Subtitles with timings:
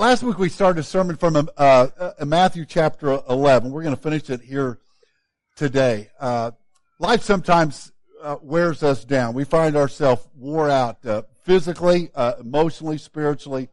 [0.00, 3.70] last week we started a sermon from uh, uh, Matthew chapter 11.
[3.70, 4.78] We're going to finish it here
[5.56, 6.08] today.
[6.18, 6.52] Uh,
[6.98, 7.92] life sometimes
[8.22, 9.34] uh, wears us down.
[9.34, 13.68] We find ourselves wore out uh, physically, uh, emotionally, spiritually.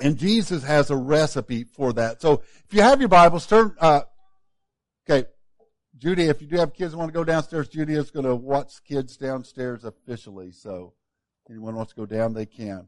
[0.00, 2.22] And Jesus has a recipe for that.
[2.22, 5.26] So if you have your Bibles, turn, okay,
[5.98, 8.74] Judy, if you do have kids want to go downstairs, Judy is going to watch
[8.84, 10.52] kids downstairs officially.
[10.52, 10.94] So
[11.50, 12.86] anyone wants to go down, they can.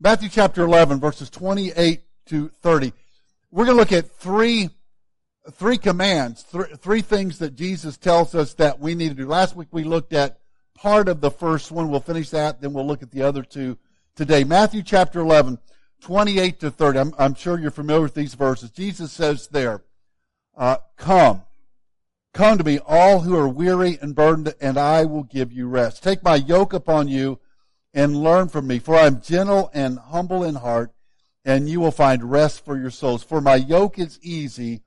[0.00, 2.92] Matthew chapter 11, verses 28 to 30.
[3.50, 4.70] We're going to look at three,
[5.50, 9.26] three commands, three, three things that Jesus tells us that we need to do.
[9.26, 10.38] Last week we looked at
[10.76, 11.90] part of the first one.
[11.90, 13.76] We'll finish that, then we'll look at the other two
[14.14, 14.44] today.
[14.44, 15.58] Matthew chapter 11,
[16.00, 16.98] 28 to 30.
[17.00, 18.70] I'm, I'm sure you're familiar with these verses.
[18.70, 19.82] Jesus says there,
[20.56, 21.42] uh, come,
[22.32, 26.04] come to me, all who are weary and burdened, and I will give you rest.
[26.04, 27.40] Take my yoke upon you
[27.94, 30.92] and learn from me, for I am gentle and humble in heart,
[31.44, 33.22] and you will find rest for your souls.
[33.22, 34.82] For my yoke is easy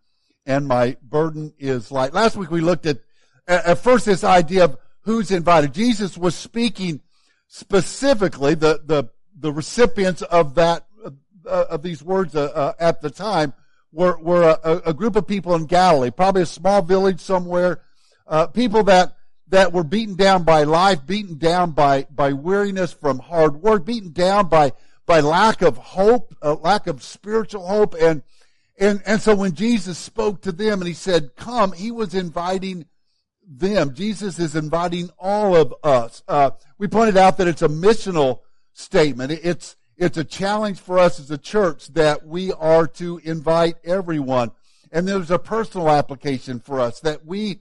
[0.46, 2.14] and my burden is light.
[2.14, 3.00] Last week we looked at,
[3.48, 5.74] at first this idea of who's invited.
[5.74, 7.02] Jesus was speaking
[7.48, 10.86] specifically, the, the, the recipients of that,
[11.48, 13.54] uh, of these words uh, uh, at the time
[13.92, 17.82] were, were a, a, group of people in Galilee, probably a small village somewhere,
[18.28, 19.16] uh, people that
[19.52, 24.12] that were beaten down by life, beaten down by, by weariness from hard work, beaten
[24.12, 24.72] down by,
[25.06, 27.94] by lack of hope, uh, lack of spiritual hope.
[28.00, 28.24] And,
[28.80, 32.86] and, and so when Jesus spoke to them and he said, come, he was inviting
[33.46, 33.94] them.
[33.94, 36.24] Jesus is inviting all of us.
[36.30, 38.40] Uh, we pointed out that it's a missional
[38.72, 39.34] statement.
[39.34, 44.52] It's, it's a challenge for us as a church that we are to invite everyone.
[44.94, 47.60] And there's a personal application for us that we,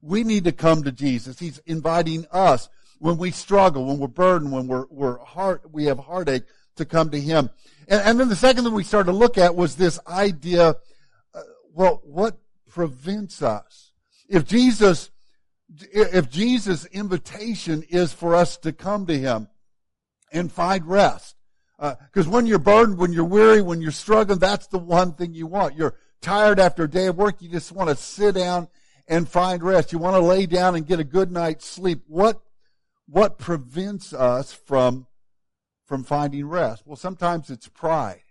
[0.00, 1.38] we need to come to Jesus.
[1.38, 2.68] He's inviting us
[2.98, 6.44] when we struggle, when we're burdened, when we're, we're heart, we have heartache
[6.76, 7.50] to come to Him.
[7.88, 10.76] And, and then the second thing we started to look at was this idea,
[11.34, 11.40] uh,
[11.72, 12.38] well, what
[12.68, 13.92] prevents us?
[14.28, 15.10] If Jesus,
[15.92, 19.48] if Jesus' invitation is for us to come to Him
[20.32, 21.36] and find rest,
[21.78, 25.34] because uh, when you're burdened, when you're weary, when you're struggling, that's the one thing
[25.34, 25.76] you want.
[25.76, 27.40] You're tired after a day of work.
[27.40, 28.66] You just want to sit down
[29.08, 29.92] and find rest.
[29.92, 32.02] You want to lay down and get a good night's sleep.
[32.06, 32.40] What,
[33.06, 35.06] what prevents us from,
[35.86, 36.82] from finding rest?
[36.86, 38.22] Well, sometimes it's pride.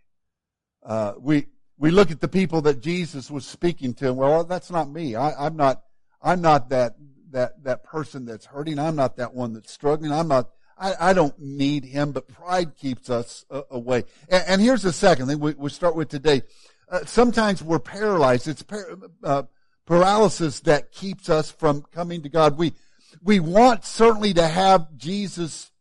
[0.86, 4.72] Uh, we, we look at the people that Jesus was speaking to, and well, that's
[4.72, 5.16] not me.
[5.16, 5.84] I, I'm not,
[6.22, 6.96] I'm not that,
[7.32, 8.80] that, that person that's hurting.
[8.80, 10.12] I'm not that one that's struggling.
[10.12, 14.04] I'm not, I, I don't need him, but pride keeps us uh, away.
[14.30, 16.44] And, and, here's the second thing we, we start with today.
[16.90, 18.48] Uh, sometimes we're paralyzed.
[18.48, 19.44] It's par- uh,
[19.88, 22.58] paralysis that keeps us from coming to God.
[22.58, 22.74] We,
[23.24, 25.72] we want certainly to have Jesus,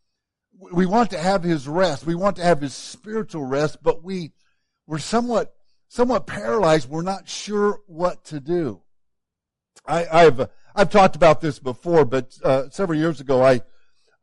[0.73, 2.07] we want to have his rest.
[2.07, 4.33] We want to have his spiritual rest, but we,
[4.87, 5.55] we're somewhat,
[5.89, 6.89] somewhat paralyzed.
[6.89, 8.81] We're not sure what to do.
[9.85, 13.61] I, I've, I've talked about this before, but uh, several years ago, I,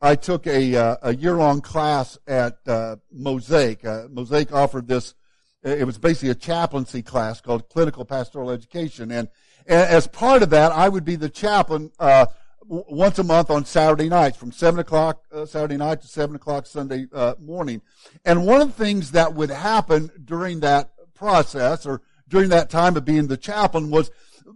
[0.02, 3.86] I took a, uh, a year-long class at uh, Mosaic.
[3.86, 5.14] Uh, Mosaic offered this.
[5.62, 9.30] It was basically a chaplaincy class called Clinical Pastoral Education, and
[9.68, 12.26] as part of that, I would be the chaplain uh,
[12.66, 16.66] once a month on Saturday nights, from seven o'clock uh, Saturday night to seven o'clock
[16.66, 17.82] Sunday uh, morning.
[18.26, 22.96] And one of the things that would happen during that process, or during that time
[22.98, 24.12] of being the chaplain, was,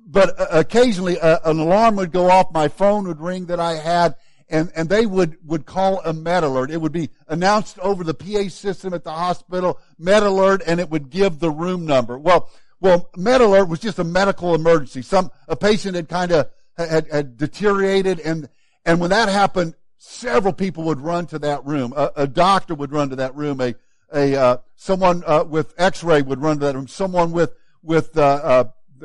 [0.05, 3.75] but uh, occasionally uh, an alarm would go off, my phone would ring that I
[3.75, 4.15] had,
[4.49, 6.71] and, and they would, would call a med alert.
[6.71, 10.89] It would be announced over the PA system at the hospital, med alert, and it
[10.89, 12.17] would give the room number.
[12.17, 15.01] Well, well, med alert was just a medical emergency.
[15.01, 18.49] Some, a patient had kind of, had, had deteriorated and,
[18.85, 21.93] and when that happened, several people would run to that room.
[21.95, 23.59] A, a doctor would run to that room.
[23.61, 23.75] A,
[24.13, 26.87] a, uh, someone, uh, with x-ray would run to that room.
[26.87, 28.63] Someone with, with, uh, uh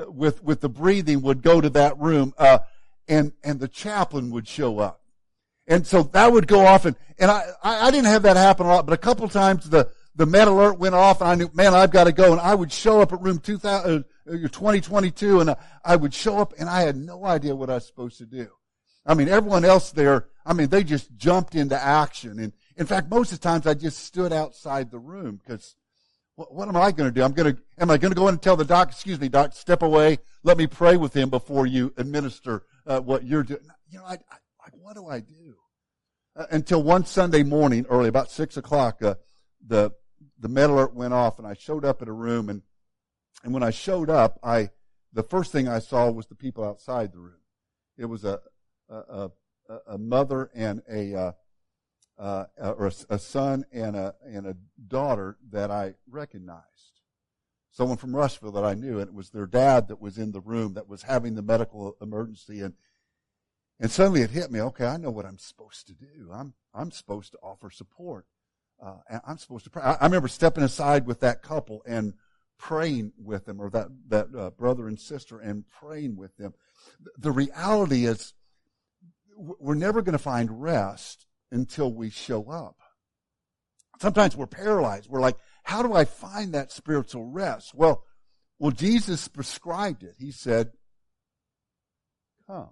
[0.08, 2.60] with, with the breathing would go to that room, uh,
[3.08, 5.02] and, and the chaplain would show up.
[5.66, 8.68] And so that would go off and, and I, I didn't have that happen a
[8.68, 11.74] lot, but a couple times the, the med alert went off and I knew, man,
[11.74, 12.32] I've got to go.
[12.32, 15.54] And I would show up at room 2000, uh, 2022 and
[15.84, 18.48] I would show up and I had no idea what I was supposed to do.
[19.04, 22.38] I mean, everyone else there, I mean, they just jumped into action.
[22.38, 25.74] And in fact, most of the times I just stood outside the room because
[26.36, 27.22] what, what am I going to do?
[27.22, 29.28] I'm going to, am I going to go in and tell the doc, excuse me,
[29.28, 30.18] doc, step away.
[30.44, 33.60] Let me pray with him before you administer uh, what you're doing.
[33.90, 35.56] You know, I, I, what do I do?
[36.34, 39.16] Uh, until one Sunday morning, early, about six o'clock, uh,
[39.66, 39.92] the
[40.42, 42.62] the med alert went off and I showed up at a room and,
[43.44, 44.70] and when I showed up, I,
[45.12, 47.40] the first thing I saw was the people outside the room.
[47.96, 48.40] It was a,
[48.88, 49.30] a,
[49.68, 51.32] a, a mother and a, uh,
[52.18, 54.56] uh, or a, a, son and a and a
[54.86, 57.00] daughter that I recognized.
[57.70, 60.40] Someone from Rushville that I knew, and it was their dad that was in the
[60.40, 62.74] room that was having the medical emergency, and
[63.80, 64.60] and suddenly it hit me.
[64.60, 66.30] Okay, I know what I'm supposed to do.
[66.32, 68.26] I'm I'm supposed to offer support.
[68.84, 69.82] Uh, I'm supposed to pray.
[69.82, 72.14] I, I, remember stepping aside with that couple and
[72.58, 76.54] praying with them, or that that uh, brother and sister, and praying with them.
[77.16, 78.34] The reality is,
[79.36, 82.76] we're never going to find rest until we show up.
[84.00, 85.08] Sometimes we're paralyzed.
[85.08, 87.74] We're like, how do I find that spiritual rest?
[87.74, 88.02] Well,
[88.58, 90.16] well, Jesus prescribed it.
[90.18, 90.72] He said,
[92.46, 92.70] come.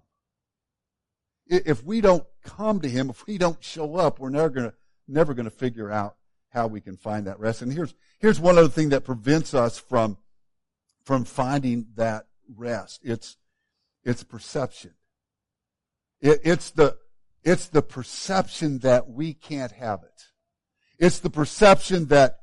[1.47, 4.75] If we don't come to Him, if we don't show up, we're never going to,
[5.11, 6.15] never going to figure out
[6.49, 7.61] how we can find that rest.
[7.61, 10.17] And here's, here's one other thing that prevents us from,
[11.03, 12.25] from finding that
[12.55, 13.01] rest.
[13.03, 13.37] It's,
[14.03, 14.91] it's perception.
[16.19, 16.97] It, it's the,
[17.43, 20.25] it's the perception that we can't have it.
[20.99, 22.39] It's the perception that,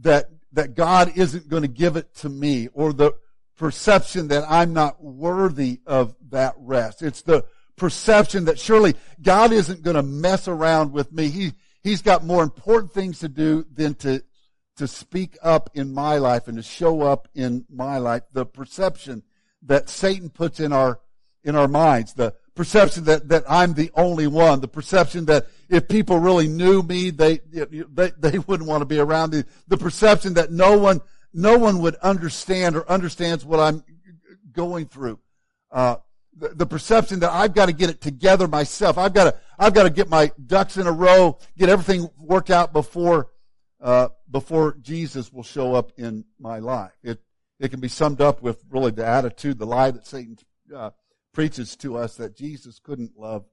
[0.00, 3.12] that, that God isn't going to give it to me or the
[3.56, 7.02] perception that I'm not worthy of that rest.
[7.02, 7.44] It's the
[7.76, 11.28] perception that surely God isn't going to mess around with me.
[11.28, 11.52] He,
[11.86, 14.22] he's got more important things to do than to,
[14.76, 18.22] to speak up in my life and to show up in my life.
[18.32, 19.22] The perception
[19.62, 21.00] that Satan puts in our,
[21.44, 25.86] in our minds, the, perception that, that I'm the only one, the perception that if
[25.86, 30.34] people really knew me, they, they, they wouldn't want to be around me, the perception
[30.34, 31.00] that no one,
[31.32, 33.84] no one would understand or understands what I'm
[34.52, 35.20] going through.
[35.70, 35.96] Uh,
[36.36, 38.98] the, the, perception that I've got to get it together myself.
[38.98, 42.50] I've got to, I've got to get my ducks in a row, get everything worked
[42.50, 43.28] out before,
[43.80, 46.92] uh, before Jesus will show up in my life.
[47.02, 47.20] It,
[47.58, 50.38] it can be summed up with really the attitude, the lie that Satan,
[50.74, 50.90] uh,
[51.32, 53.44] preaches to us that Jesus couldn't love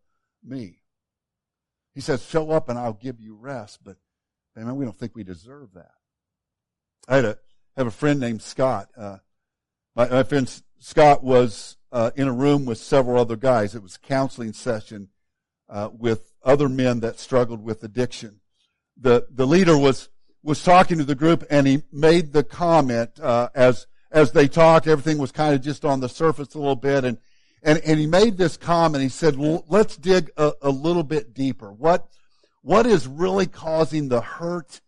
[0.44, 0.80] me.
[1.94, 3.98] He says, show up and I'll give you rest, but
[4.56, 5.92] man, we don't think we deserve that.
[7.08, 7.38] I had a,
[7.78, 8.90] have a friend named Scott.
[8.98, 9.18] Uh,
[9.96, 13.76] my, my, friend Scott was uh, in a room with several other guys.
[13.76, 15.10] It was counseling session
[15.70, 18.40] uh, with other men that struggled with addiction.
[18.98, 20.10] The the leader was
[20.44, 24.88] was talking to the group, and he made the comment uh, as as they talked.
[24.88, 27.18] Everything was kind of just on the surface a little bit, and
[27.64, 29.02] and, and he made this comment.
[29.02, 31.72] He said, let's dig a, a little bit deeper.
[31.72, 32.08] What,
[32.62, 34.82] what is really causing the hurt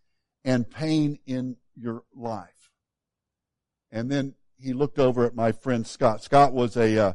[0.44, 2.70] and pain in your life?
[3.90, 6.22] And then he looked over at my friend Scott.
[6.22, 7.12] Scott was a, uh,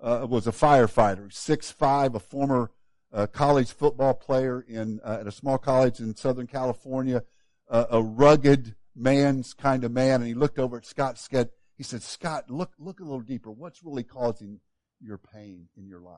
[0.00, 2.70] uh, was a firefighter, six five, a former
[3.12, 7.22] uh, college football player in uh, at a small college in Southern California,
[7.70, 10.20] a rugged man's kind of man.
[10.20, 11.18] And he looked over at Scott.
[11.18, 13.50] Said, he said, "Scott, look look a little deeper.
[13.50, 14.60] What's really causing
[15.00, 16.16] your pain in your life.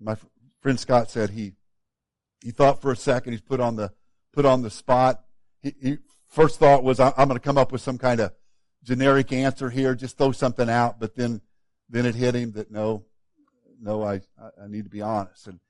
[0.00, 0.16] My
[0.60, 1.52] friend Scott said he
[2.42, 3.32] he thought for a second.
[3.32, 3.92] He's put on the
[4.32, 5.24] put on the spot.
[5.62, 8.32] He, he first thought was I'm going to come up with some kind of
[8.82, 11.00] generic answer here, just throw something out.
[11.00, 11.40] But then
[11.88, 13.04] then it hit him that no,
[13.80, 15.46] no, I I need to be honest.
[15.46, 15.60] And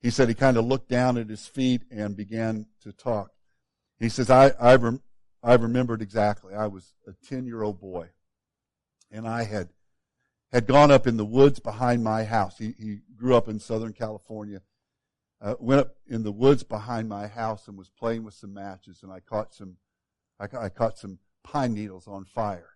[0.00, 3.30] he said he kind of looked down at his feet and began to talk.
[3.98, 5.02] He says I I rem,
[5.42, 6.54] I remembered exactly.
[6.54, 8.10] I was a ten year old boy,
[9.10, 9.70] and I had
[10.52, 12.58] had gone up in the woods behind my house.
[12.58, 14.62] He, he grew up in Southern California.
[15.40, 19.02] Uh, went up in the woods behind my house and was playing with some matches,
[19.02, 19.76] and I caught some,
[20.40, 22.70] I, I caught some pine needles on fire.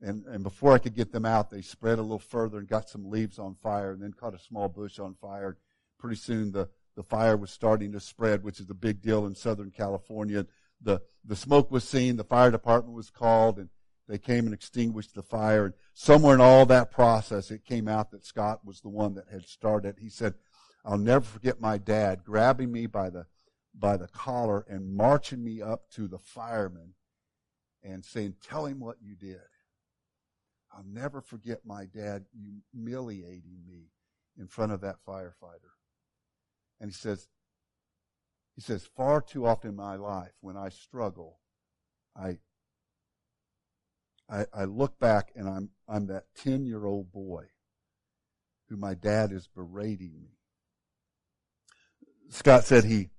[0.00, 2.88] And, and before I could get them out, they spread a little further and got
[2.88, 5.56] some leaves on fire, and then caught a small bush on fire.
[5.98, 9.34] Pretty soon, the the fire was starting to spread, which is a big deal in
[9.34, 10.46] Southern California.
[10.80, 13.68] The the smoke was seen, the fire department was called, and
[14.08, 15.66] they came and extinguished the fire.
[15.66, 19.28] And somewhere in all that process, it came out that Scott was the one that
[19.30, 19.96] had started.
[20.00, 20.34] He said,
[20.84, 23.26] I'll never forget my dad grabbing me by the,
[23.74, 26.94] by the collar and marching me up to the fireman
[27.82, 29.40] and saying, tell him what you did.
[30.72, 32.26] I'll never forget my dad
[32.72, 33.90] humiliating me
[34.38, 35.75] in front of that firefighter.
[36.80, 37.28] And he says,
[38.54, 41.38] he says, far too often in my life when I struggle,
[42.16, 42.38] I,
[44.30, 47.44] I, I look back and I'm, I'm that 10 year old boy
[48.68, 50.30] who my dad is berating me.
[52.30, 53.10] Scott said he,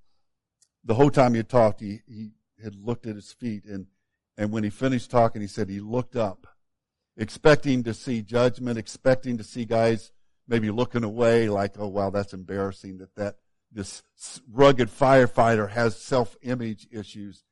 [0.83, 3.87] the whole time he talked, he, he had looked at his feet and,
[4.37, 6.47] and when he finished talking, he said he looked up,
[7.15, 10.11] expecting to see judgment, expecting to see guys
[10.47, 13.35] maybe looking away like, oh wow, that's embarrassing that that,
[13.71, 14.03] this
[14.51, 17.43] rugged firefighter has self-image issues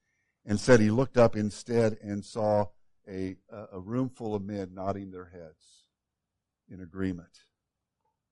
[0.45, 2.67] and said he looked up instead and saw
[3.07, 3.35] a,
[3.71, 5.83] a room full of men nodding their heads
[6.69, 7.41] in agreement,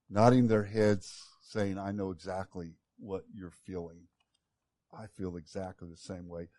[0.10, 4.08] nodding their heads saying, I know exactly what you're feeling
[4.98, 6.50] I feel exactly the same way.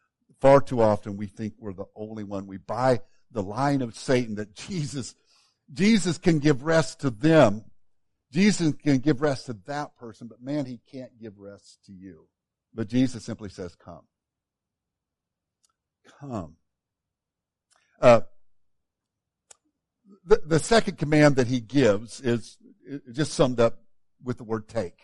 [0.40, 2.46] Far too often we think we're the only one.
[2.46, 3.00] We buy
[3.30, 5.14] the line of Satan that Jesus,
[5.72, 7.64] Jesus can give rest to them.
[8.34, 12.26] Jesus can give rest to that person, but man, he can't give rest to you.
[12.74, 14.02] But Jesus simply says, come.
[16.18, 16.56] Come.
[18.00, 18.22] Uh,
[20.26, 22.58] the, the second command that he gives is
[23.12, 23.78] just summed up
[24.20, 24.98] with the word take.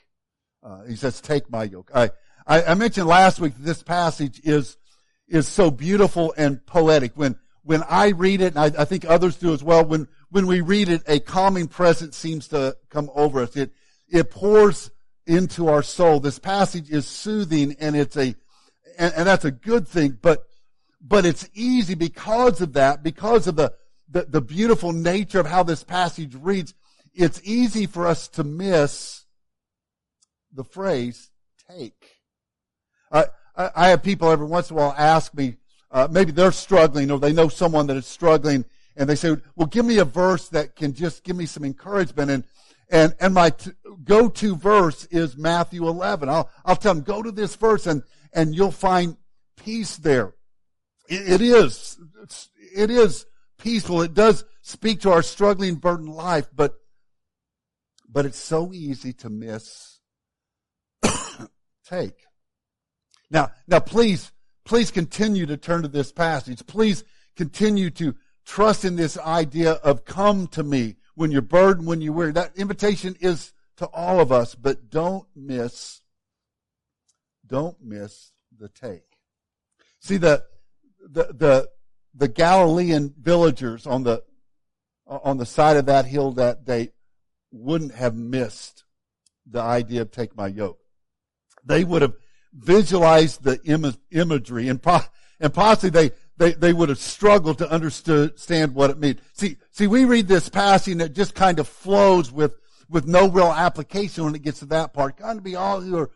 [0.61, 1.93] Uh, he says, take my yoke.
[1.95, 2.11] I,
[2.49, 4.77] I, I mentioned last week that this passage is,
[5.29, 7.13] is so beautiful and poetic.
[7.15, 10.47] When, when I read it, and I, I think others do as well, when, when
[10.47, 13.57] we read it, a calming presence seems to come over us.
[13.57, 13.73] It,
[14.09, 14.91] it pours
[15.27, 16.21] into our soul.
[16.21, 18.35] This passage is soothing and it's a,
[18.99, 20.45] and, and that's a good thing, but,
[21.01, 23.73] but it's easy because of that, because of the,
[24.09, 26.75] the, the beautiful nature of how this passage reads.
[27.13, 29.25] It's easy for us to miss
[30.53, 31.31] the phrase
[31.69, 32.19] take.
[33.13, 35.57] I, I have people every once in a while ask me,
[35.91, 38.65] uh, maybe they're struggling or they know someone that is struggling
[39.01, 42.31] and they say, well, give me a verse that can just give me some encouragement.
[42.31, 42.45] And,
[42.91, 43.71] and, and my t-
[44.05, 46.29] go-to verse is Matthew 11.
[46.29, 48.03] I'll, I'll tell them, go to this verse and,
[48.35, 49.17] and you'll find
[49.57, 50.35] peace there.
[51.09, 51.99] it, it is,
[52.77, 53.25] it is
[53.59, 54.03] peaceful.
[54.03, 56.75] It does speak to our struggling, burdened life, but,
[58.07, 59.99] but it's so easy to miss
[61.89, 62.27] take.
[63.31, 64.31] Now, now please,
[64.67, 66.67] please continue to turn to this passage.
[66.67, 67.03] Please
[67.35, 68.15] continue to
[68.51, 72.33] trust in this idea of come to me when you're burdened, when you're weary.
[72.33, 76.01] That invitation is to all of us, but don't miss,
[77.47, 79.05] don't miss the take.
[80.01, 80.43] See the,
[81.01, 81.69] the, the,
[82.13, 84.25] the Galilean villagers on the,
[85.07, 86.91] on the side of that hill that day
[87.53, 88.83] wouldn't have missed
[89.49, 90.81] the idea of take my yoke.
[91.65, 92.15] They would have
[92.53, 95.05] visualized the Im- imagery and, po-
[95.39, 99.21] and possibly they, they, they would have struggled to understand what it means.
[99.35, 102.55] See, see, we read this passage and it just kind of flows with,
[102.89, 105.19] with no real application when it gets to that part.
[105.19, 106.11] God to be all who are,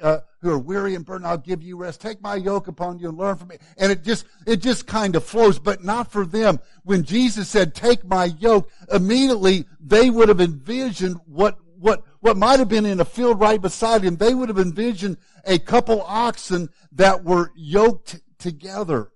[0.00, 2.00] uh, who are weary and burdened, I'll give you rest.
[2.00, 3.56] Take my yoke upon you and learn from me.
[3.78, 6.60] And it just, it just kind of flows, but not for them.
[6.84, 12.60] When Jesus said, take my yoke, immediately they would have envisioned what, what, what might
[12.60, 14.14] have been in a field right beside him.
[14.14, 19.11] They would have envisioned a couple oxen that were yoked together.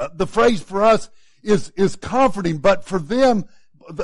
[0.00, 1.10] Uh, the phrase for us
[1.42, 3.44] is, is comforting, but for them,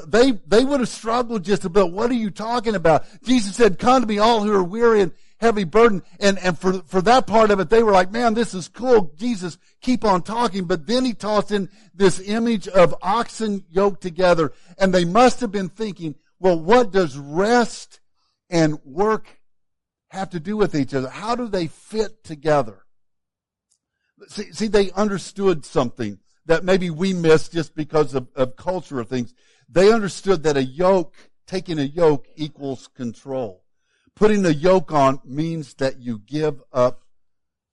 [0.07, 1.91] they, they would have struggled just a bit.
[1.91, 3.07] What are you talking about?
[3.25, 6.03] Jesus said, come to me all who are weary and heavy burden.
[6.21, 9.13] And, and for, for that part of it, they were like, man, this is cool.
[9.17, 10.65] Jesus, keep on talking.
[10.65, 14.53] But then he tossed in this image of oxen yoked together.
[14.79, 18.01] And they must have been thinking, well, what does rest
[18.51, 19.41] and work
[20.09, 21.09] have to do with each other?
[21.09, 22.86] How do they fit together?
[24.29, 29.09] See, see they understood something that maybe we miss just because of, of culture of
[29.09, 29.35] things.
[29.69, 33.65] They understood that a yoke, taking a yoke equals control.
[34.15, 37.03] Putting a yoke on means that you give up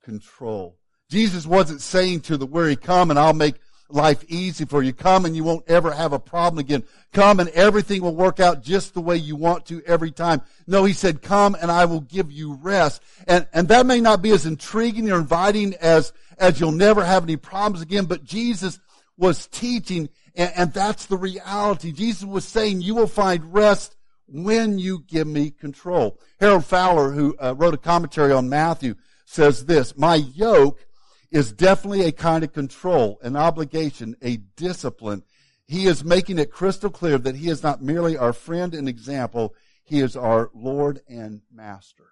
[0.04, 0.78] control.
[1.10, 3.56] Jesus wasn't saying to the weary, come and I'll make
[3.94, 4.92] life easy for you.
[4.92, 6.84] Come and you won't ever have a problem again.
[7.12, 10.42] Come and everything will work out just the way you want to every time.
[10.68, 13.02] No, he said, come and I will give you rest.
[13.28, 17.24] And, and that may not be as intriguing or inviting as, as you'll never have
[17.24, 18.80] any problems again, but Jesus
[19.18, 21.92] was teaching and, and that's the reality.
[21.92, 23.96] Jesus was saying you will find rest
[24.28, 26.20] when you give me control.
[26.40, 28.96] Harold Fowler, who uh, wrote a commentary on Matthew,
[29.26, 30.80] says this, my yoke
[31.34, 35.24] is definitely a kind of control, an obligation, a discipline.
[35.66, 39.56] He is making it crystal clear that he is not merely our friend and example,
[39.84, 42.12] he is our Lord and Master.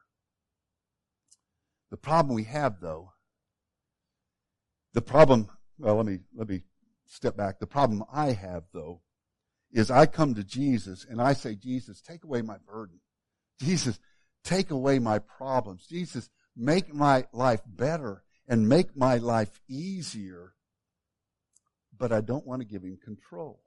[1.91, 3.11] The problem we have though,
[4.93, 6.63] the problem, well, let me, let me
[7.05, 7.59] step back.
[7.59, 9.01] The problem I have though,
[9.71, 12.99] is I come to Jesus and I say, Jesus, take away my burden.
[13.61, 13.99] Jesus,
[14.43, 15.85] take away my problems.
[15.85, 20.51] Jesus, make my life better and make my life easier,
[21.97, 23.61] but I don't want to give him control.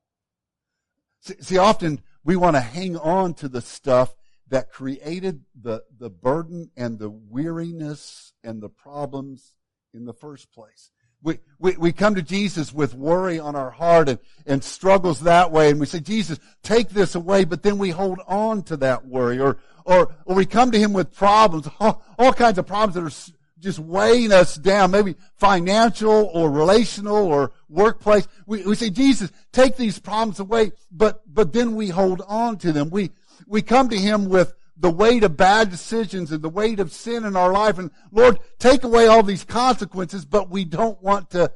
[1.20, 4.14] See, see, often we want to hang on to the stuff
[4.48, 9.54] that created the, the burden and the weariness and the problems
[9.94, 10.90] in the first place.
[11.22, 15.50] We, we, we come to Jesus with worry on our heart and, and struggles that
[15.50, 19.06] way, and we say, Jesus, take this away, but then we hold on to that
[19.06, 22.94] worry, or, or, or we come to Him with problems, all, all kinds of problems
[22.96, 28.28] that are just weighing us down, maybe financial or relational or workplace.
[28.46, 32.72] We, we say, Jesus, take these problems away, but, but then we hold on to
[32.72, 32.90] them.
[32.90, 33.10] We,
[33.46, 37.24] we come to Him with, the weight of bad decisions and the weight of sin
[37.24, 37.78] in our life.
[37.78, 41.52] And Lord, take away all these consequences, but we don't want to,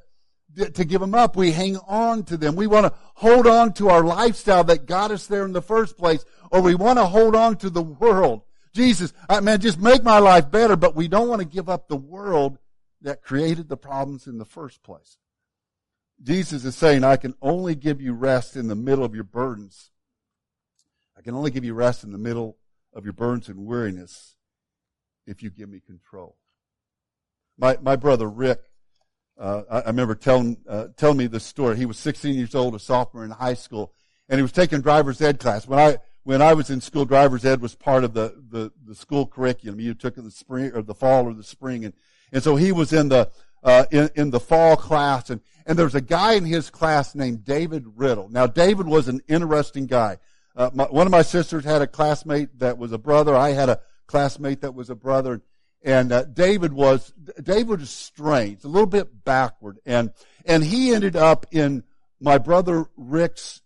[0.56, 1.36] to give them up.
[1.36, 2.54] We hang on to them.
[2.56, 5.98] We want to hold on to our lifestyle that got us there in the first
[5.98, 8.42] place, or we want to hold on to the world.
[8.78, 11.88] Jesus, I, man, just make my life better, but we don't want to give up
[11.88, 12.58] the world
[13.00, 15.18] that created the problems in the first place.
[16.22, 19.90] Jesus is saying, I can only give you rest in the middle of your burdens.
[21.16, 22.56] I can only give you rest in the middle
[22.92, 24.36] of your burdens and weariness
[25.26, 26.36] if you give me control.
[27.58, 28.62] My, my brother Rick,
[29.40, 31.76] uh, I, I, remember telling, uh, telling me this story.
[31.76, 33.92] He was 16 years old, a sophomore in high school,
[34.28, 35.66] and he was taking driver's ed class.
[35.66, 38.94] When I, when I was in school, driver's ed was part of the, the, the
[38.94, 39.80] school curriculum.
[39.80, 41.86] You took it the spring or the fall or the spring.
[41.86, 41.94] And,
[42.30, 43.30] and so he was in the,
[43.62, 47.14] uh, in, in the fall class and, and there was a guy in his class
[47.14, 48.28] named David Riddle.
[48.28, 50.18] Now David was an interesting guy.
[50.54, 53.34] Uh, my, one of my sisters had a classmate that was a brother.
[53.34, 55.40] I had a classmate that was a brother.
[55.82, 57.10] And uh, David was
[57.42, 60.10] David was strange, a little bit backward, and
[60.44, 61.84] and he ended up in
[62.20, 63.62] my brother Rick's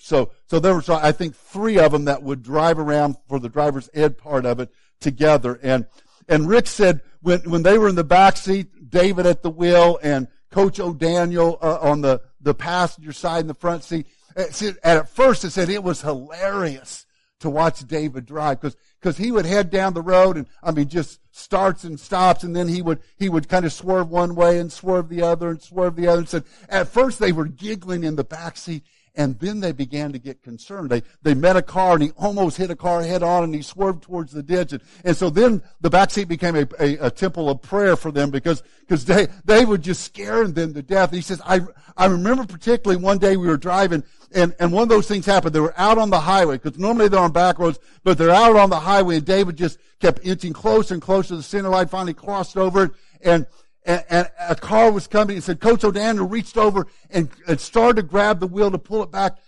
[0.00, 3.48] So so there was I think three of them that would drive around for the
[3.48, 5.58] driver's ed part of it together.
[5.62, 5.86] And
[6.28, 9.98] and Rick said when when they were in the back seat, David at the wheel
[10.02, 14.06] and Coach O'Daniel uh, on the the passenger side in the front seat.
[14.36, 17.06] And at first it said it was hilarious
[17.40, 20.88] to watch David drive because because he would head down the road and I mean
[20.88, 24.58] just starts and stops and then he would he would kind of swerve one way
[24.58, 26.20] and swerve the other and swerve the other.
[26.20, 30.12] And said at first they were giggling in the back seat and then they began
[30.12, 30.90] to get concerned.
[30.90, 33.62] They, they met a car and he almost hit a car head on and he
[33.62, 34.72] swerved towards the ditch.
[34.72, 38.10] And, and so then the back seat became a, a, a temple of prayer for
[38.10, 41.10] them because, because they, they would just scare them to death.
[41.10, 41.60] And he says, I,
[41.96, 44.02] I remember particularly one day we were driving
[44.34, 45.54] and, and one of those things happened.
[45.54, 48.56] They were out on the highway because normally they're on back roads, but they're out
[48.56, 51.88] on the highway and David just kept inching closer and closer to the center line,
[51.88, 52.92] finally crossed over it
[53.22, 53.46] and,
[53.84, 57.96] and, and, a car was coming and said, Coach O'Daniel reached over and, and started
[57.96, 59.38] to grab the wheel to pull it back.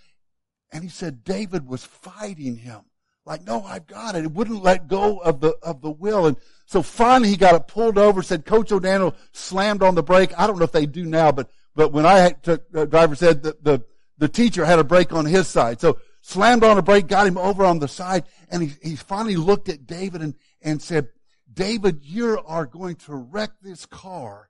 [0.71, 2.81] And he said David was fighting him.
[3.25, 4.25] Like, no, I've got it.
[4.25, 6.27] It wouldn't let go of the, of the wheel.
[6.27, 10.37] And so finally he got it pulled over, said Coach O'Daniel slammed on the brake.
[10.37, 13.43] I don't know if they do now, but, but when I took, the driver said
[13.43, 13.83] that the,
[14.17, 15.81] the teacher had a brake on his side.
[15.81, 19.37] So slammed on a brake, got him over on the side, and he, he finally
[19.37, 21.07] looked at David and, and said,
[21.55, 24.49] David, you are going to wreck this car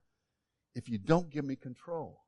[0.74, 2.22] if you don't give me control.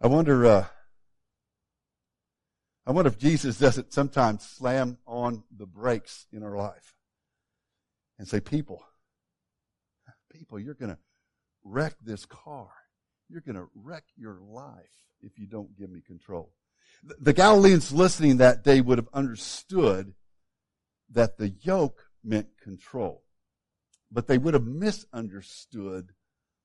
[0.00, 0.66] I wonder, uh,
[2.86, 6.94] I wonder if Jesus doesn't sometimes slam on the brakes in our life
[8.18, 8.84] and say, people,
[10.32, 10.98] people, you're going to
[11.64, 12.68] wreck this car.
[13.28, 16.52] You're going to wreck your life if you don't give me control.
[17.02, 20.14] The Galileans listening that day would have understood
[21.10, 23.22] that the yoke meant control.
[24.10, 26.10] But they would have misunderstood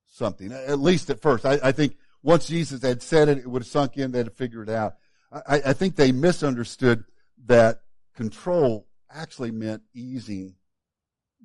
[0.07, 1.45] something, at least at first.
[1.45, 4.35] I, I think once Jesus had said it, it would have sunk in, they'd have
[4.35, 4.95] figured it out.
[5.31, 7.03] I, I think they misunderstood
[7.45, 7.81] that
[8.15, 10.55] control actually meant easing,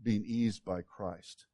[0.03, 1.47] being eased by Christ.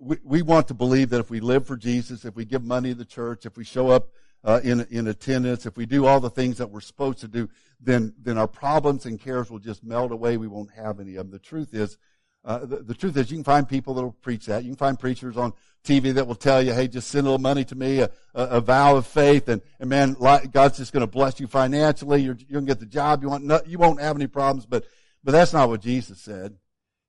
[0.00, 2.90] We, we want to believe that if we live for Jesus, if we give money
[2.90, 4.08] to the church, if we show up
[4.44, 7.48] uh, in in attendance, if we do all the things that we're supposed to do,
[7.80, 10.36] then then our problems and cares will just melt away.
[10.36, 11.30] We won't have any of them.
[11.30, 11.98] The truth is,
[12.44, 14.62] uh, the, the, truth is, you can find people that will preach that.
[14.62, 17.42] You can find preachers on TV that will tell you, "Hey, just send a little
[17.42, 21.00] money to me, a, a, a vow of faith, and, and man, God's just going
[21.00, 22.22] to bless you financially.
[22.22, 23.44] You're, you're going to get the job you want.
[23.44, 24.84] No, you won't have any problems." But
[25.24, 26.56] but that's not what Jesus said,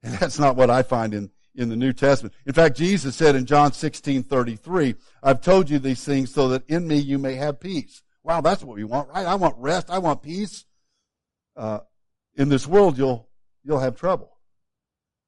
[0.01, 2.33] and that's not what I find in in the New Testament.
[2.45, 6.69] In fact, Jesus said in John 16, 33, I've told you these things so that
[6.69, 8.03] in me you may have peace.
[8.23, 9.25] Wow, that's what we want, right?
[9.25, 9.89] I want rest.
[9.89, 10.65] I want peace.
[11.55, 11.79] Uh,
[12.35, 13.27] in this world, you'll,
[13.63, 14.37] you'll have trouble.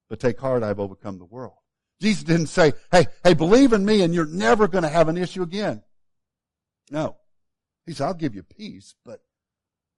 [0.09, 1.53] But take heart, I've overcome the world.
[1.99, 5.17] Jesus didn't say, hey, hey, believe in me and you're never going to have an
[5.17, 5.83] issue again.
[6.91, 7.17] No.
[7.85, 9.21] He said, I'll give you peace, but,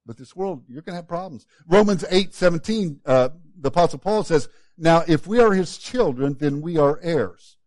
[0.06, 1.46] but this world, you're going to have problems.
[1.68, 4.50] Romans 8, 17, uh, the apostle Paul says,
[4.82, 7.58] now, if we are his children, then we are heirs,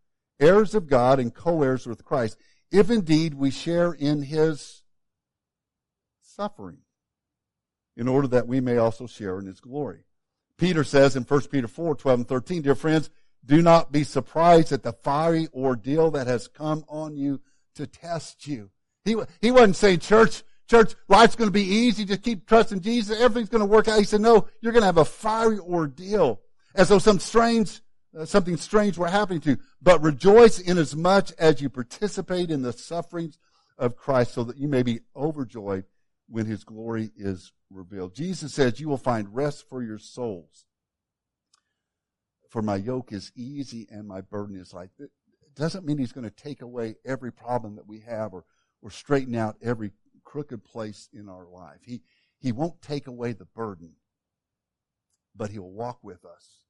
[0.40, 2.36] heirs of God and co-heirs with Christ,
[2.72, 4.82] if indeed we share in his
[6.20, 6.78] suffering,
[7.96, 10.06] in order that we may also share in his glory.
[10.58, 13.10] Peter says in 1 Peter 4, 12 and 13, dear friends,
[13.46, 17.40] do not be surprised at the fiery ordeal that has come on you
[17.76, 18.70] to test you.
[19.04, 22.04] He, he wasn't saying, church, church, life's going to be easy.
[22.04, 23.20] Just keep trusting Jesus.
[23.20, 24.00] Everything's going to work out.
[24.00, 26.40] He said, no, you're going to have a fiery ordeal
[26.74, 27.80] as though some strange,
[28.18, 29.58] uh, something strange were happening to you.
[29.80, 33.38] But rejoice inasmuch as you participate in the sufferings
[33.78, 35.84] of Christ so that you may be overjoyed
[36.28, 38.14] when his glory is revealed.
[38.14, 40.66] Jesus says, You will find rest for your souls.
[42.48, 44.90] For my yoke is easy and my burden is light.
[44.98, 45.10] It
[45.56, 48.44] doesn't mean he's going to take away every problem that we have or,
[48.80, 49.90] or straighten out every
[50.22, 51.80] crooked place in our life.
[51.84, 52.02] He,
[52.38, 53.94] he won't take away the burden,
[55.34, 56.63] but he'll walk with us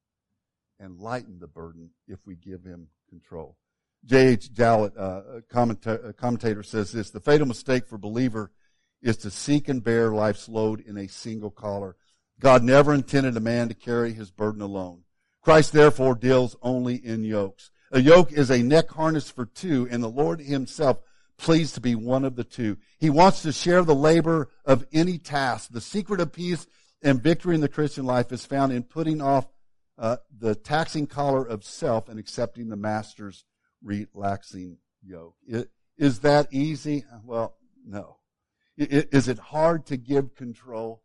[0.79, 3.57] and lighten the burden if we give him control.
[4.05, 4.53] J.H.
[4.53, 8.51] Jowett, uh, commentator, says this, the fatal mistake for believer
[9.03, 11.97] is to seek and bear life's load in a single collar.
[12.41, 15.05] God never intended a man to carry his burden alone.
[15.43, 17.71] Christ therefore deals only in yokes.
[17.93, 20.99] A yoke is a neck harness for two, and the Lord himself
[21.37, 22.77] pleased to be one of the two.
[22.99, 25.71] He wants to share the labor of any task.
[25.71, 26.67] The secret of peace
[27.03, 29.47] and victory in the Christian life is found in putting off
[29.99, 33.45] uh, the taxing collar of self and accepting the master's
[33.83, 35.37] relaxing yoke.
[35.47, 37.05] It, is that easy?
[37.25, 38.19] Well, no.
[38.77, 41.03] Is it hard to give control?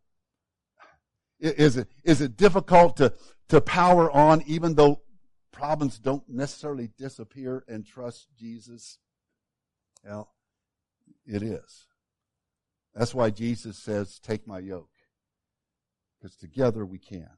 [1.38, 3.12] Is it, is it difficult to,
[3.48, 5.02] to power on even though
[5.52, 8.98] problems don't necessarily disappear and trust Jesus?
[10.04, 10.32] Well,
[11.24, 11.86] it is.
[12.94, 14.90] That's why Jesus says, take my yoke.
[16.18, 17.30] Because together we can.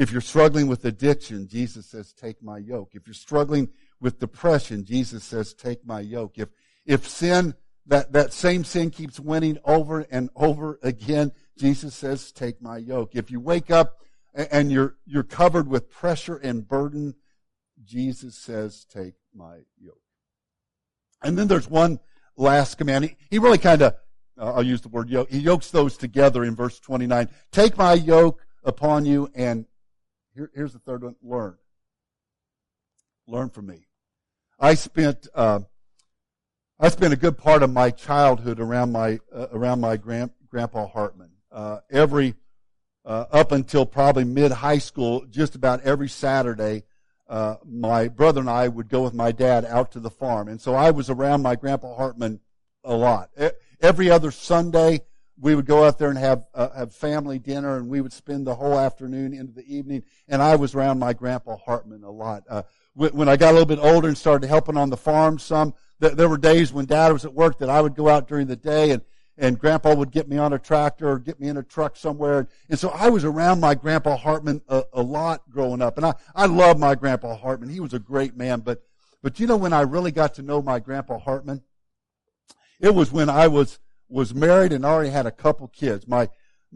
[0.00, 2.92] If you're struggling with addiction, Jesus says, take my yoke.
[2.94, 3.68] If you're struggling
[4.00, 6.38] with depression, Jesus says, take my yoke.
[6.38, 6.48] If,
[6.86, 12.62] if sin, that, that same sin keeps winning over and over again, Jesus says, take
[12.62, 13.14] my yoke.
[13.14, 13.98] If you wake up
[14.32, 17.14] and you're, you're covered with pressure and burden,
[17.84, 20.00] Jesus says, take my yoke.
[21.22, 22.00] And then there's one
[22.38, 23.04] last command.
[23.04, 23.92] He, he really kind of,
[24.38, 27.28] uh, I'll use the word yoke, he yokes those together in verse 29.
[27.52, 29.66] Take my yoke upon you and
[30.34, 31.56] here, here's the third one, learn.
[33.26, 33.86] Learn from me.
[34.58, 35.60] I spent, uh,
[36.78, 40.86] I spent a good part of my childhood around my, uh, around my grand, grandpa
[40.86, 41.30] Hartman.
[41.50, 42.34] Uh, every,
[43.04, 46.84] uh, up until probably mid high school, just about every Saturday,
[47.28, 50.48] uh, my brother and I would go with my dad out to the farm.
[50.48, 52.40] And so I was around my grandpa Hartman
[52.82, 53.30] a lot.
[53.80, 55.02] Every other Sunday,
[55.40, 58.46] we would go out there and have uh, have family dinner, and we would spend
[58.46, 60.02] the whole afternoon into the evening.
[60.28, 62.44] And I was around my grandpa Hartman a lot.
[62.48, 62.62] Uh,
[62.94, 66.28] when I got a little bit older and started helping on the farm, some there
[66.28, 68.90] were days when Dad was at work that I would go out during the day,
[68.90, 69.02] and
[69.40, 72.46] and Grandpa would get me on a tractor or get me in a truck somewhere.
[72.68, 75.96] And so I was around my Grandpa Hartman a, a lot growing up.
[75.96, 77.70] And I, I love my Grandpa Hartman.
[77.70, 78.60] He was a great man.
[78.60, 78.82] But,
[79.22, 81.62] but you know when I really got to know my Grandpa Hartman?
[82.80, 83.78] It was when I was,
[84.10, 86.06] was married and already had a couple kids.
[86.06, 86.28] My,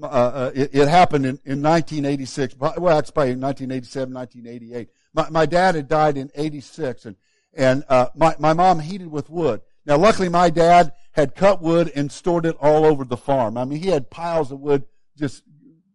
[0.02, 2.56] uh, uh, it, it, happened in, in 1986.
[2.58, 4.88] Well, it's probably 1987, 1988.
[5.12, 7.16] My, my dad had died in 86 and,
[7.52, 9.60] and, uh, my, my mom heated with wood.
[9.86, 13.56] Now, luckily, my dad had cut wood and stored it all over the farm.
[13.58, 14.84] I mean, he had piles of wood
[15.16, 15.42] just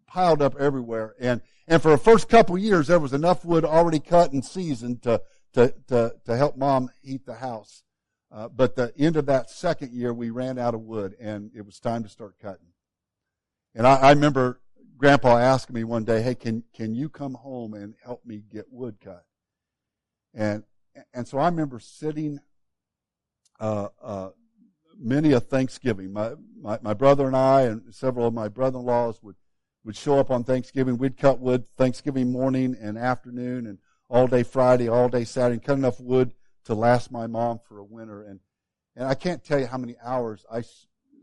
[0.08, 1.16] piled up everywhere.
[1.20, 5.02] And, and for the first couple years, there was enough wood already cut and seasoned
[5.04, 5.22] to,
[5.54, 7.84] to, to, to help mom heat the house.
[8.32, 11.66] Uh, but the end of that second year, we ran out of wood and it
[11.66, 12.68] was time to start cutting.
[13.74, 14.62] And I, I remember
[14.98, 18.66] grandpa asking me one day, Hey, can, can you come home and help me get
[18.72, 19.26] wood cut?
[20.34, 20.64] And,
[21.14, 22.40] and so I remember sitting
[23.60, 24.30] uh, uh,
[25.00, 26.14] many a Thanksgiving.
[26.14, 29.36] My, my, my brother and I and several of my brother-in-laws would,
[29.84, 30.98] would show up on Thanksgiving.
[30.98, 35.78] We'd cut wood Thanksgiving morning and afternoon and all day Friday, all day Saturday, cut
[35.78, 36.34] enough wood
[36.66, 38.24] to last my mom for a winter.
[38.24, 38.40] And,
[38.96, 40.64] and I can't tell you how many hours I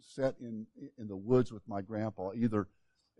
[0.00, 0.66] sat in,
[0.98, 2.68] in the woods with my grandpa, either,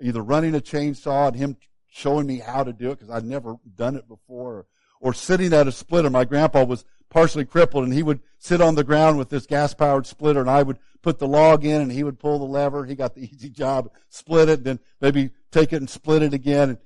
[0.00, 1.57] either running a chainsaw and him
[1.88, 4.66] showing me how to do it because I'd never done it before or,
[5.00, 6.11] or sitting at a splitter.
[6.11, 9.74] My grandpa was partially crippled and he would sit on the ground with this gas
[9.74, 12.85] powered splitter and I would put the log in and he would pull the lever.
[12.85, 16.79] He got the easy job, split it, then maybe take it and split it again.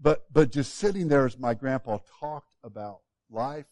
[0.00, 3.66] But, but just sitting there as my grandpa talked about life,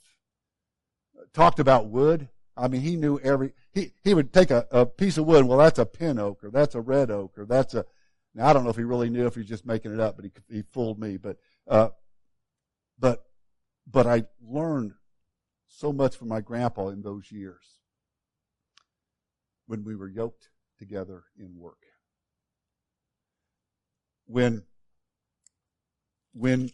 [1.33, 2.29] talked about wood.
[2.57, 5.44] I mean, he knew every, he, he would take a, a piece of wood.
[5.44, 7.85] Well, that's a pin oak or that's a red oak or that's a,
[8.35, 10.16] now I don't know if he really knew if he was just making it up,
[10.16, 11.16] but he, he fooled me.
[11.16, 11.88] But, uh,
[12.98, 13.24] but,
[13.90, 14.92] but I learned
[15.66, 17.81] so much from my grandpa in those years
[19.66, 20.48] when we were yoked
[20.79, 21.79] together in work.
[24.27, 24.62] When,
[26.33, 26.70] when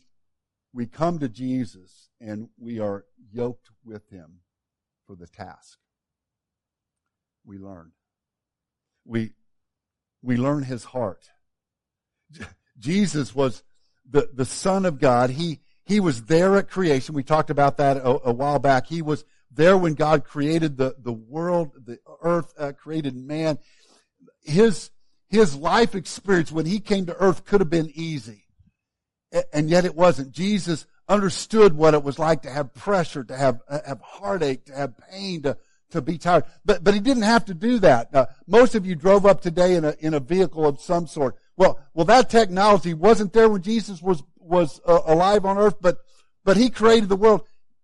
[0.73, 4.41] we come to Jesus and we are yoked with him
[5.07, 5.79] for the task,
[7.45, 7.93] we learn.
[9.05, 9.33] We,
[10.23, 11.31] we learn his heart.
[12.79, 13.63] Jesus was
[14.09, 15.31] the, the Son of God.
[15.31, 17.15] He, he was there at creation.
[17.15, 18.87] We talked about that a, a while back.
[18.87, 23.59] He was there when God created the, the world, the earth, uh, created man.
[24.43, 24.91] His,
[25.29, 28.45] his life experience when he came to earth could have been easy.
[29.53, 30.33] And yet it wasn't.
[30.33, 34.95] Jesus understood what it was like to have pressure, to have, have heartache, to have
[35.11, 35.57] pain, to,
[35.91, 36.45] to be tired.
[36.65, 38.15] But, but he didn't have to do that.
[38.15, 41.37] Uh, most of you drove up today in a, in a vehicle of some sort.
[41.57, 45.99] Well, well, that technology wasn't there when Jesus was, was uh, alive on earth, but,
[46.45, 47.43] but he created the world.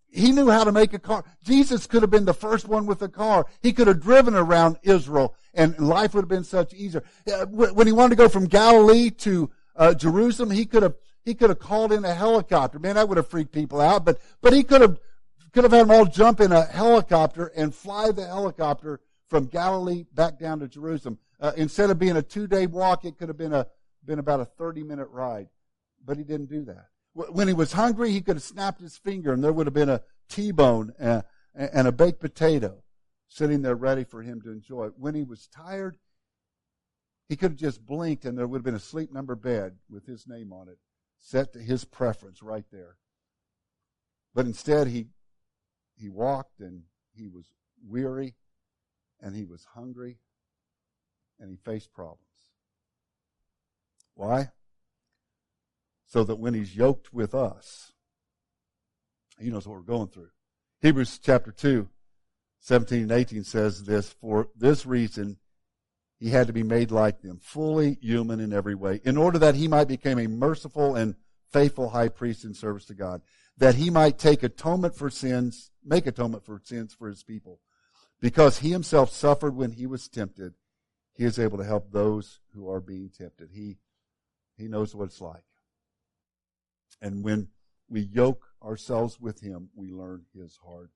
[0.09, 1.25] He knew how to make a car.
[1.45, 3.47] Jesus could have been the first one with a car.
[3.61, 7.03] He could have driven around Israel and life would have been such easier.
[7.51, 10.95] When he wanted to go from Galilee to uh, Jerusalem, he could have
[11.27, 12.79] he could have called in a helicopter.
[12.79, 14.07] Man, that would have freaked people out.
[14.07, 14.99] But but he could have
[15.53, 20.05] could have had them all jump in a helicopter and fly the helicopter from Galilee
[20.15, 21.19] back down to Jerusalem.
[21.41, 23.67] Uh, instead of being a two day walk, it could have been a
[24.05, 25.49] been about a thirty minute ride.
[26.03, 26.87] But he didn't do that.
[27.13, 29.89] When he was hungry, he could have snapped his finger and there would have been
[29.89, 32.83] a T-bone and, and a baked potato
[33.27, 34.89] sitting there ready for him to enjoy.
[34.97, 35.97] When he was tired,
[37.29, 40.07] he could have just blinked and there would have been a sleep number bed with
[40.07, 40.79] his name on it,
[41.27, 42.99] set to his preference right there.
[44.33, 45.09] But instead, he,
[45.97, 47.47] he walked and he was
[47.85, 48.37] weary
[49.21, 50.19] and he was hungry
[51.41, 52.23] and he faced problems.
[54.15, 54.51] Why?
[56.07, 57.93] So that when he's yoked with us,
[59.41, 60.31] he knows what we're going through.
[60.81, 61.89] Hebrews chapter 2
[62.61, 65.39] 17 and 18 says this, for this reason
[66.19, 69.55] he had to be made like them, fully human in every way, in order that
[69.55, 71.15] he might become a merciful and
[71.53, 73.23] faithful high priest in service to God,
[73.59, 77.61] that he might take atonement for sins, make atonement for sins for his people.
[78.21, 80.55] Because he himself suffered when he was tempted,
[81.15, 83.51] he is able to help those who are being tempted.
[83.53, 83.77] He,
[84.57, 85.45] he knows what it's like.
[87.01, 87.49] And when
[87.89, 90.91] we yoke ourselves with him, we learn his heart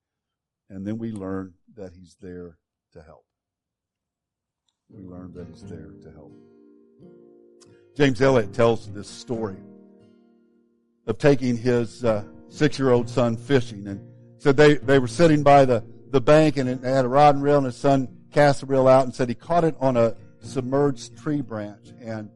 [0.70, 2.56] and then we learn that He's there
[2.92, 3.24] to help.
[4.92, 6.32] We learn that He's there to help.
[7.96, 9.56] James Elliott tells this story
[11.06, 14.00] of taking his uh, six-year-old son fishing, and
[14.38, 17.44] said they, they were sitting by the, the bank, and they had a rod and
[17.44, 20.14] reel, and his son cast the reel out, and said he caught it on a
[20.40, 22.30] submerged tree branch, and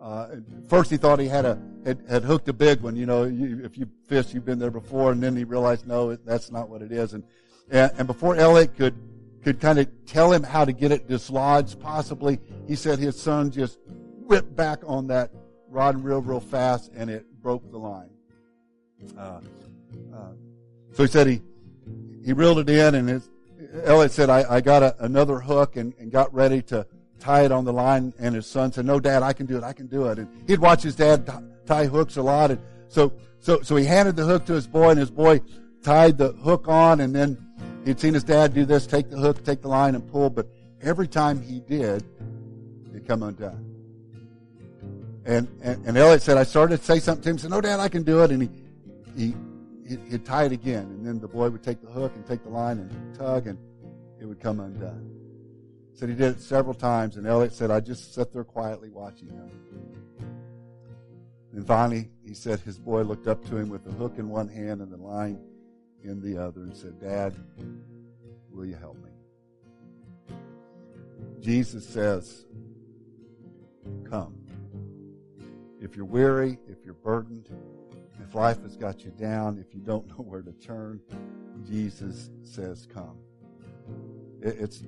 [0.00, 0.28] uh,
[0.68, 2.96] first he thought he had a had, had hooked a big one.
[2.96, 6.10] You know, you, if you fish, you've been there before, and then he realized no,
[6.10, 7.12] it, that's not what it is.
[7.12, 7.24] And
[7.70, 8.94] and, and before Elliot could,
[9.42, 13.50] could kind of tell him how to get it dislodged, possibly, he said his son
[13.50, 15.30] just whipped back on that
[15.68, 18.10] rod and reel real fast and it broke the line.
[19.16, 19.40] Uh,
[20.14, 20.32] uh,
[20.92, 21.40] so he said he,
[22.24, 23.30] he reeled it in and his,
[23.84, 26.86] Elliot said, I, I got a, another hook and, and got ready to
[27.18, 28.12] tie it on the line.
[28.18, 29.62] And his son said, no, dad, I can do it.
[29.62, 30.18] I can do it.
[30.18, 31.32] And he'd watch his dad t-
[31.66, 32.50] tie hooks a lot.
[32.50, 35.40] And so, so, so he handed the hook to his boy and his boy
[35.82, 37.38] tied the hook on and then
[37.84, 40.46] He'd seen his dad do this, take the hook, take the line and pull, but
[40.82, 42.04] every time he did,
[42.94, 43.66] it come undone.
[45.24, 47.80] And, and, and Elliot said, I started to say something to him, said, no, dad,
[47.80, 48.30] I can do it.
[48.30, 48.42] And
[49.16, 49.34] he,
[49.86, 50.84] he, he'd tie it again.
[50.84, 53.58] And then the boy would take the hook and take the line and tug and
[54.20, 55.10] it would come undone.
[55.94, 59.28] Said he did it several times and Elliot said, I just sat there quietly watching
[59.28, 59.50] him.
[61.52, 64.48] And finally, he said his boy looked up to him with the hook in one
[64.48, 65.38] hand and the line
[66.04, 67.34] in the other and said, Dad,
[68.50, 69.10] will you help me?
[71.40, 72.44] Jesus says,
[74.08, 74.34] Come.
[75.80, 77.48] If you're weary, if you're burdened,
[78.22, 81.00] if life has got you down, if you don't know where to turn,
[81.66, 83.18] Jesus says, Come.
[84.42, 84.82] It's,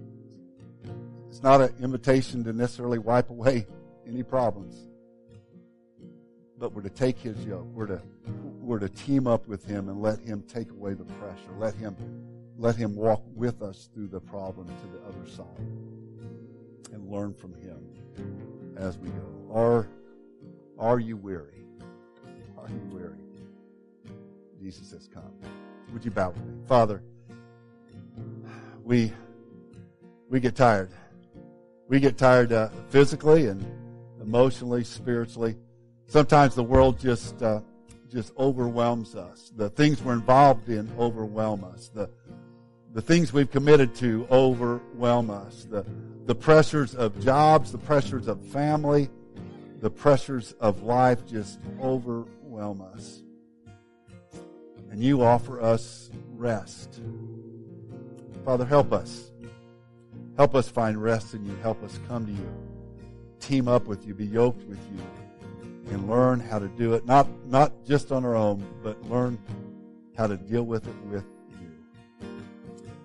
[1.28, 3.66] it's not an invitation to necessarily wipe away
[4.06, 4.88] any problems,
[6.62, 7.66] but we're to take his yoke.
[7.74, 8.00] We're to
[8.60, 11.50] we're to team up with him and let him take away the pressure.
[11.58, 11.96] Let him,
[12.56, 15.66] let him walk with us through the problem to the other side
[16.92, 17.84] and learn from him
[18.76, 19.50] as we go.
[19.52, 19.88] Are,
[20.78, 21.64] are you weary?
[22.56, 23.18] Are you weary?
[24.60, 25.34] Jesus has come.
[25.92, 26.62] Would you bow with me?
[26.68, 27.02] Father,
[28.84, 29.12] we,
[30.28, 30.92] we get tired.
[31.88, 33.66] We get tired uh, physically and
[34.20, 35.56] emotionally, spiritually.
[36.12, 37.60] Sometimes the world just uh,
[38.10, 39.50] just overwhelms us.
[39.56, 41.88] The things we're involved in overwhelm us.
[41.88, 42.10] The,
[42.92, 45.64] the things we've committed to overwhelm us.
[45.70, 45.86] The,
[46.26, 49.08] the pressures of jobs, the pressures of family,
[49.80, 53.22] the pressures of life just overwhelm us.
[54.90, 57.00] And you offer us rest.
[58.44, 59.32] Father, help us.
[60.36, 61.56] Help us find rest in you.
[61.62, 62.54] Help us come to you.
[63.40, 64.12] Team up with you.
[64.12, 65.21] Be yoked with you
[65.90, 69.38] and learn how to do it, not, not just on our own, but learn
[70.16, 71.24] how to deal with it with
[71.60, 71.72] you.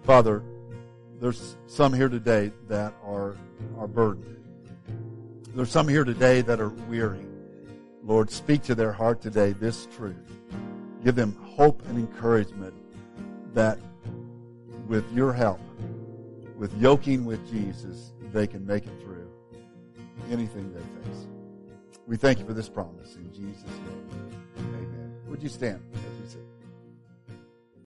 [0.04, 0.44] Father,
[1.20, 3.36] there's some here today that are,
[3.78, 4.36] are burdened.
[5.56, 7.26] There's some here today that are weary.
[8.04, 10.16] Lord, speak to their heart today this truth.
[11.04, 12.74] Give them hope and encouragement
[13.54, 13.80] that
[14.88, 15.60] with your help,
[16.58, 19.28] with yoking with Jesus, they can make it through
[20.30, 21.28] anything they face.
[22.08, 24.32] We thank you for this promise in Jesus' name.
[24.60, 25.18] Amen.
[25.28, 26.57] Would you stand as we sing?